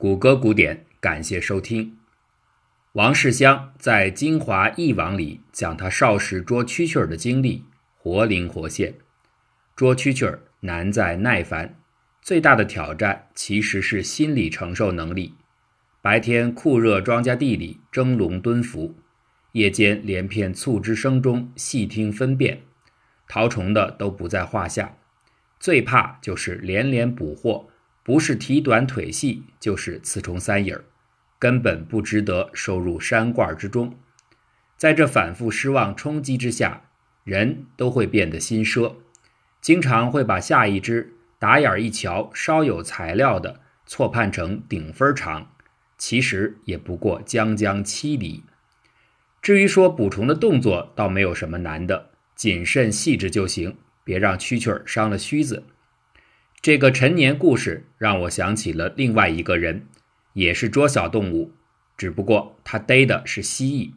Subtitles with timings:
[0.00, 1.98] 谷歌古典，感谢收听。
[2.92, 7.64] 王世襄在《京华忆往》里讲他少时捉蛐蛐儿的经历，
[7.96, 8.94] 活灵活现。
[9.74, 11.80] 捉蛐蛐儿难在耐烦，
[12.22, 15.34] 最大的挑战其实是心理承受能力。
[16.00, 18.94] 白天酷热庄稼地里蒸笼蹲伏，
[19.50, 22.60] 夜间连片促织声中细听分辨，
[23.26, 24.96] 逃虫的都不在话下。
[25.58, 27.68] 最怕就是连连捕获，
[28.08, 30.86] 不是体短腿细，就是雌虫三影儿。
[31.38, 33.98] 根本不值得收入山罐之中。
[34.78, 36.84] 在这反复失望冲击之下，
[37.22, 38.94] 人都会变得心奢，
[39.60, 45.50] 经常会把下一只打眼一瞧稍有材料的错判成顶分长，
[45.98, 48.42] 其实也不过将将七厘。
[49.42, 55.64] 至于说捕虫的动作，倒没有什么难的，谨慎细致就行，别让蛐蛐伤了须子。
[56.60, 59.86] 这个陈年故事让我想起了另外一个人。
[60.34, 61.50] 也是捉小动物，
[61.96, 63.90] 只不过他逮的是蜥蜴。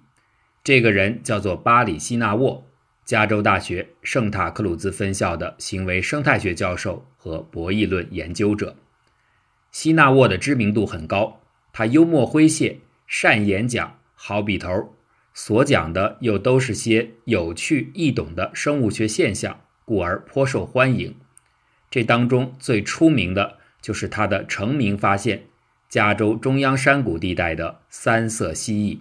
[0.64, 2.66] 这个人叫做巴里希纳沃，
[3.06, 8.76] 加州大学圣塔克鲁兹分校的行为生态学教授和博弈论研究者。
[9.72, 14.96] 希纳沃的知名度很高，他幽默诙谐，善演讲，好笔头，
[15.36, 21.16] 所讲的又都是些有趣易懂的生物学现象，故而颇受欢迎。
[21.92, 25.44] 这当中最出名的就是他的成名发现。
[25.90, 29.00] 加州中央山谷地带的三色蜥蜴。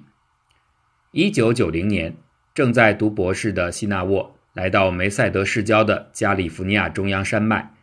[1.12, 2.16] 一九九零年，
[2.52, 7.74] 正在读博士的希纳沃来到梅赛德市郊的加利福尼亚中央山脉，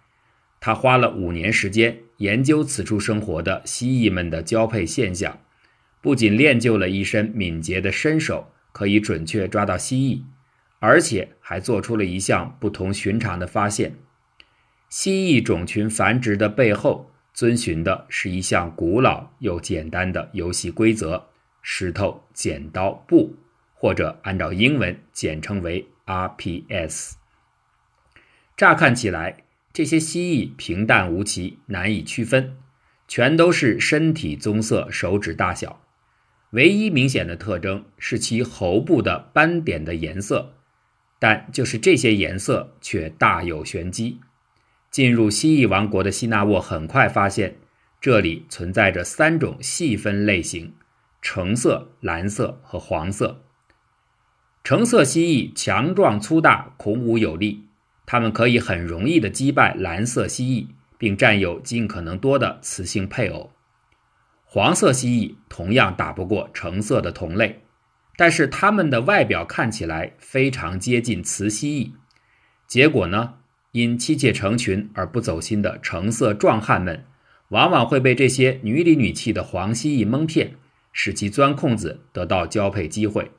[0.60, 5.40] 他花了五年时间研究此处生活的蜥蜴们的交配现象，
[6.02, 10.24] 不仅练就了一身敏捷的身手，可以准确抓到蜥蜴，
[10.80, 13.96] 而且还做出了一项不同寻常的发现：
[14.90, 17.12] 蜥蜴种群繁殖的背后。
[17.34, 21.24] 遵循的是一项古老又简单的游戏规则：
[21.62, 23.36] 石头剪刀布，
[23.76, 27.12] 或者按照英文简称为 RPS。
[28.56, 32.58] 乍看起来，这些蜥蜴平淡无奇，难以区分，
[33.08, 35.84] 全都是身体棕色、手指大小。
[36.54, 40.56] 唯一明显的特征是其喉部的斑点的颜色，
[41.20, 44.22] 但就是这些颜色却大有玄机。
[44.90, 47.58] 进入蜥蜴王国的希纳沃很快发现，
[48.00, 50.74] 这里存在着三种细分类型：
[51.22, 53.44] 橙色、蓝色和黄色。
[54.64, 57.70] 橙色蜥蜴强壮粗大，孔武有力，
[58.06, 60.68] 它们可以很容易地击败蓝色蜥蜴，
[60.98, 63.52] 并占有尽可能多的雌性配偶。
[64.44, 67.64] 黄色蜥蜴同样打不过橙色的同类，
[68.16, 71.92] 但是它们的外表看起来非常接近雌蜥蜴。
[72.66, 73.36] 结果呢？
[73.72, 77.04] 因妻妾成群而不走心的橙色壮汉们，
[77.50, 80.56] 往往会被这些女里女气的黄蜥蜴蒙骗，
[80.92, 83.32] 使其钻空子得到交配机会。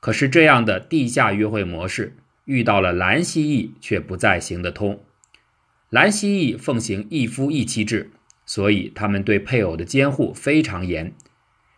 [0.00, 5.00] 可是这样的地下约会模式遇到了蓝蜥蜴却不再行得通。
[5.90, 8.10] 蓝蜥蜴奉行一夫一妻制，
[8.44, 11.12] 所以他们对配偶的监护非常严，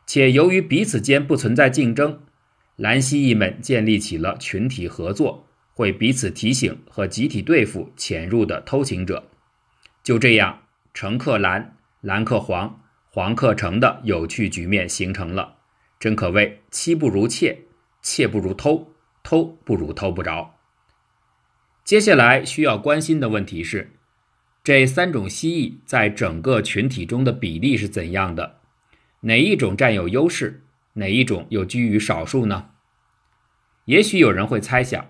[0.06, 2.20] 且由于彼此间不存在竞争，
[2.76, 5.47] 蓝蜥蜴们建立起了群体合作。
[5.78, 9.30] 会彼此提醒和集体对付潜入的偷情者，
[10.02, 15.58] 就这样，乘客蓝，蓝克黄，黄克橙的有趣局面形成了。
[16.00, 17.60] 真可谓妻不如妾，
[18.02, 20.56] 妾不如偷，偷不如偷不着。
[21.84, 23.92] 接下来需要关心的问题是，
[24.64, 28.58] 这三种蜥蜴在整个群体中的比例是怎样的？
[29.20, 30.64] 哪一种占有优势？
[30.94, 32.70] 哪一种又居于少数呢？
[33.84, 35.08] 也许有人会猜想。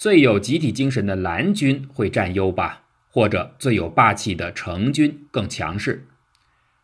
[0.00, 6.06] 最有集体精神的蓝军会占优吧，或者最有霸气的橙军更强势。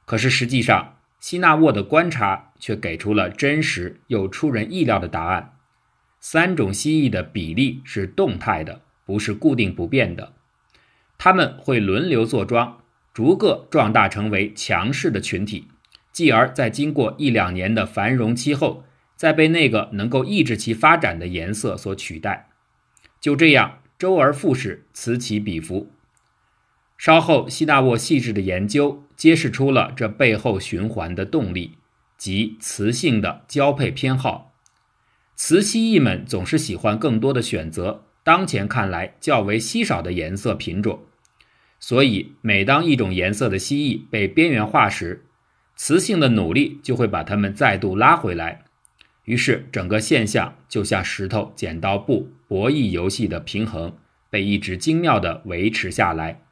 [0.04, 5.55] 可是实际上，希纳沃的观察却给出了真实又出人意料的答案：
[6.21, 10.34] 三种蜥蜴的比例是动态的，不是固定不变的。
[11.16, 12.82] 它们会轮流坐庄，
[13.15, 15.69] 逐个壮大成为强势的群体，
[16.12, 18.85] 继而在经过一两年的繁荣期后，
[19.17, 22.50] 再被那个能够抑制其发展的颜色所取代。
[23.20, 25.90] 就这样，周而复始，此起彼伏。
[26.98, 31.78] 稍后，希纳沃细致的研究揭示出了这背后循环的动力，
[32.16, 34.54] 即雌性的交配偏好。
[35.34, 41.04] 雌蜥蜴们总是喜欢更多的选择当前看来较为稀少的颜色品种，
[41.78, 45.26] 所以每当一种颜色的蜥蜴被边缘化时，
[45.76, 48.64] 雌性的努力就会把它们再度拉回来。
[49.26, 53.99] 于是，整个现象就像石头剪刀布博弈游戏的平衡
[54.31, 56.43] 被一直精妙地维持下来。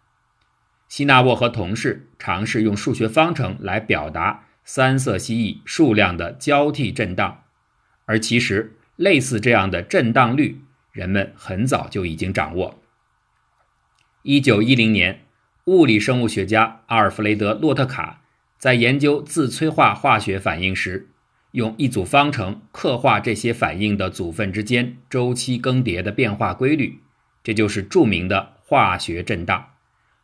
[0.88, 7.44] 希纳沃和同事尝试用数学方程来表达三色蜥蜴数量的交替震荡，
[8.06, 10.61] 而其实类似这样的震荡率，
[10.91, 12.82] 人们很早就已经掌握。
[14.23, 15.26] 一九一零年，
[15.67, 18.23] 物理生物学家阿尔弗雷德·洛特卡
[18.59, 21.09] 在研究自催化化学反应时，
[21.55, 26.99] 用一组方程刻画这些反应的组分之间周期更迭的变化规律，
[27.45, 29.67] 这就是著名的化学震荡。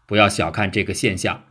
[0.06, 1.44] 不要小看这个现象，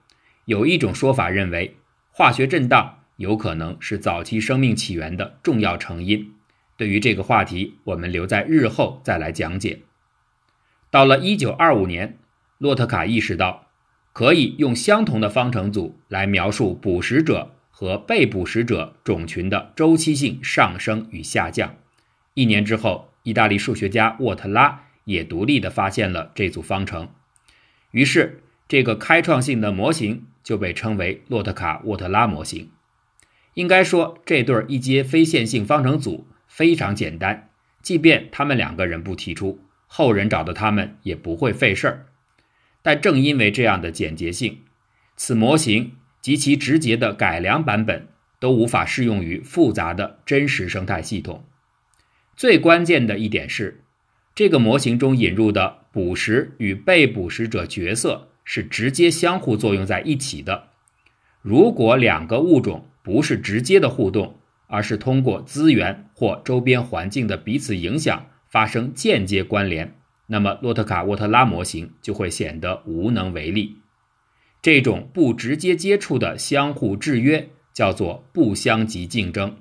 [0.43, 1.77] 有一种说法认为，
[2.11, 6.33] 化学震荡有可能是早期生命起源的重要成因。
[6.75, 9.83] 对于这个话题，我们留在日后再来讲解。
[10.91, 12.17] 到了1925年，
[12.57, 13.67] 洛特卡意识到，
[14.11, 21.77] 可以用相同的方程组来描述捕食者和被捕食者种群的周期性上升与下降。
[22.33, 27.07] 一年之后，意大利数学家沃特拉也独立地发现了这组方程，
[27.91, 28.43] 于是。
[28.67, 32.69] 这个开创性的模型就被称为洛特卡沃特拉模型。
[33.53, 37.49] 应该说，这对一阶非线性方程组非常简单，
[37.81, 42.05] 即便他们两个人不提出，后人找到他们也不会费事儿。
[42.83, 44.59] 但正因为这样的简洁性，
[45.15, 48.07] 此模型及其直接的改良版本
[48.39, 51.43] 都无法适用于复杂的真实生态系统。
[52.35, 53.83] 最关键的一点是，
[54.33, 58.27] 这个模型中引入的捕食与被捕食者角色。
[58.51, 60.69] 是直接相互作用在一起的。
[61.43, 69.93] 如果两个物种不是直接的互动，而是通过资源或周边环境的彼此影响发生间接关联，
[70.25, 73.77] 那么洛特卡沃特拉模型就会显得无能为力。
[74.61, 79.57] 这种不直接接触的相互制约叫做不相及竞争。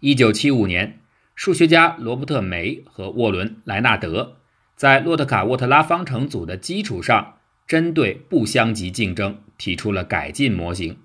[0.00, 1.00] 一九七五年，
[1.34, 4.36] 数学家罗伯特梅和沃伦莱纳德
[4.76, 7.34] 在洛特卡沃特拉方程组的基础上。
[7.64, 10.98] 针对不相及竞争提出了改进模型。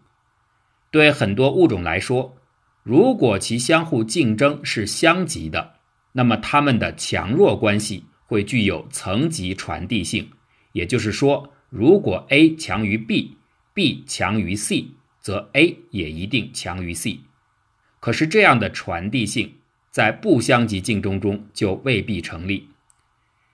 [0.91, 2.35] 对很多物种来说，
[2.83, 5.75] 如果其相互竞争是相级的，
[6.13, 10.31] 那么它们的强弱关系会具有层级传递性。
[10.73, 17.19] 也就是说，如果 A 强于 B，B 强于 C，则 A 也一定强于 C。
[17.99, 19.55] 可是这样的传递性
[19.89, 22.69] 在不相级竞争中就未必成立。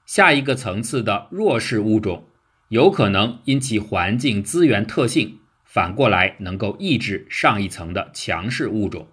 [0.05, 2.25] 下一个层次的弱势物种。
[2.69, 9.07] 有可能因其环境资源特性，反过来能够抑制上一层的强势物种。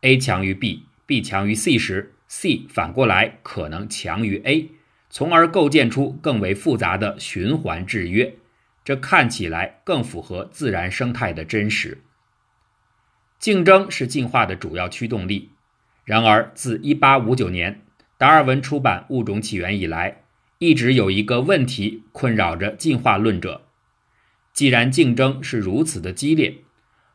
[0.00, 4.70] A 强于 B，B 强于 C 时，C 反过来可能强于 A，
[5.10, 8.34] 从而构建出更为复杂的循环制约。
[8.84, 11.98] 这看起来更符合自然生态的真实。
[13.38, 15.50] 竞争是进化的主要驱动力。
[16.04, 17.82] 然而，自1859年
[18.16, 20.22] 达尔文出版《物种起源》以来，
[20.58, 23.66] 一直有一个问题困扰着进化论者：
[24.54, 26.56] 既然竞争是如此的激烈，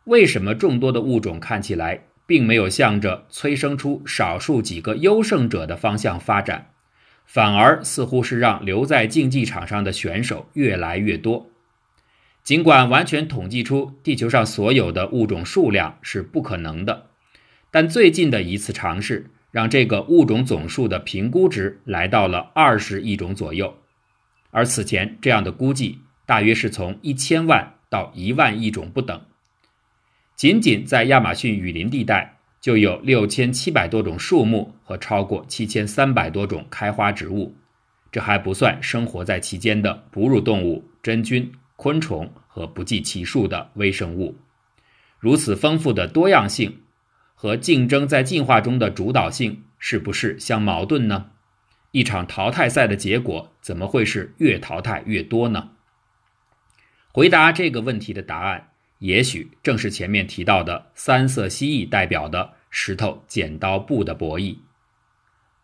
[0.04, 6.73] 为什么众多的物种看起来并没有向着催生出少数几个优胜者的方向发展，
[7.26, 11.50] 反而似乎是让留在竞技场上的选手越来越多？
[12.44, 17.08] 尽管完全统计出地球上所有的物种数量是不可能的，
[17.72, 19.30] 但最近的一次尝试。
[19.54, 23.78] 让这个物种总数的评估值来到了二十亿种左右，
[24.50, 29.22] 而此前这样的估计大约是从一千万到一万亿种不等。
[30.36, 37.54] 仅仅在亚马逊雨林地带就有六千七百多种树木和超过七千三百多种开花植物，
[38.10, 44.38] 这还不算生活在其间的哺乳动物、真菌、昆虫和不计其数的微生物。
[45.20, 46.80] 如此丰富的多样性。
[47.36, 51.32] 和竞争在进化中的主导性是不是相矛盾呢？
[51.92, 55.72] 一场淘汰赛的结果怎么会是越淘汰越多呢？
[57.12, 58.70] 回答这个问题的答案，
[59.04, 64.60] 也许正是前面提到的三色蜥蜴代表的石头剪刀布的博弈。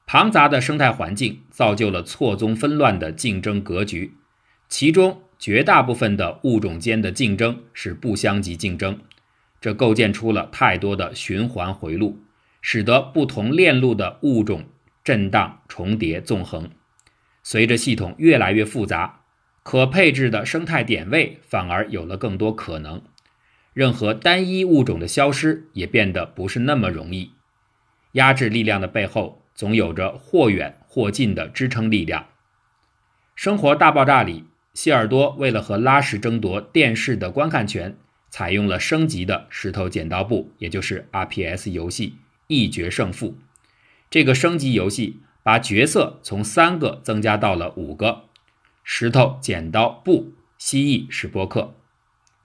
[0.05, 4.13] 庞杂的生态环境造就了错综纷乱的竞争格局，
[4.67, 9.00] 其中绝大部分的物种间的竞争是不相及竞争。
[9.62, 12.19] 这构建出了太多的循环回路，
[12.62, 14.65] 使得不同链路的物种
[15.01, 16.69] 震荡、重叠、纵横。
[17.41, 19.22] 随着系统越来越复杂，
[19.63, 23.01] 可配置的生态点位反而有了更多可能。
[23.79, 27.31] 任何单一物种的消失也变得不是那么容易。
[28.12, 32.24] 压制力量的背后，总有着或远或近的支撑力量。
[33.38, 34.43] 《生活大爆炸》里，
[34.74, 37.95] 希尔多为了和拉什争夺电视的观看权。
[38.29, 42.15] 采用了升级的石头剪刀布，也就是 RPS 游戏
[42.48, 43.38] 一决胜负。
[44.09, 48.24] 这个升级游戏把角色从三个增加到了五个，
[48.83, 51.75] 石头剪刀布蜥蜴是波克。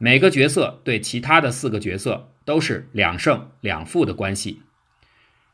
[0.05, 4.61] 每个角色对其他的四个角色都是两胜两负的关系，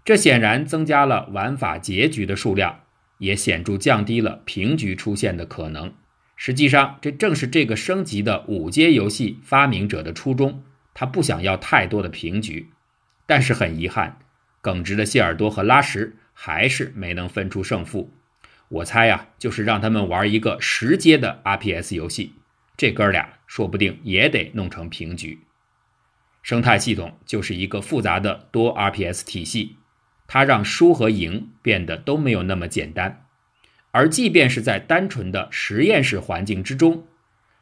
[0.05, 2.81] 这显然增加了玩法结局的数量，
[3.19, 5.95] 也显著降低了平局出现的可能。
[6.35, 10.65] 实际上，这正是这个升级的五阶游戏发明者的初衷，
[10.95, 12.71] 他不想要太多的平局。
[13.27, 14.19] 但是很遗憾，
[14.61, 18.13] 耿直的谢尔多和拉什还是没能分出胜负。
[18.69, 22.33] 我猜呀，就是让他们玩一个十阶的 RPS 游戏。
[22.81, 25.41] 这哥俩说不定也得弄成平局。
[26.41, 29.77] 生态系统就是一个复杂的多 RPS 体系，
[30.27, 33.27] 它让输和赢变得都没有那么简单。
[33.91, 37.07] 而即便是在单纯的实验室环境之中，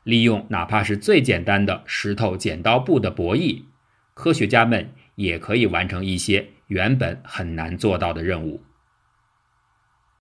[0.05, 3.65] 利用哪怕是最简单的石头剪刀布的博弈，
[4.15, 8.63] 科学家们也可以完成一些原本很难做到的任务。